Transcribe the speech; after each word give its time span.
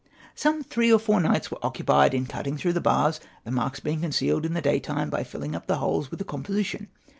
Some 0.33 0.63
three 0.63 0.91
or 0.91 0.97
four 0.97 1.19
nights 1.21 1.51
were 1.51 1.63
occupied 1.63 2.15
in 2.15 2.25
cutting 2.25 2.57
through 2.57 2.73
the 2.73 2.81
bars, 2.81 3.19
the 3.43 3.51
marks 3.51 3.79
being 3.79 4.01
concealed 4.01 4.47
in 4.47 4.55
the 4.55 4.59
day 4.61 4.79
time 4.79 5.11
by 5.11 5.23
filling 5.23 5.53
up 5.53 5.67
the 5.67 5.77
holes 5.77 6.09
with 6.09 6.19
a 6.19 6.23
composition. 6.25 6.87